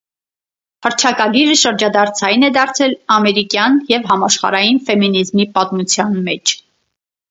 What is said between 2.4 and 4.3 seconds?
է դարձել ամերիկյան և